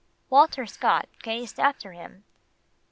[0.31, 2.23] Walter Scott gazed after him.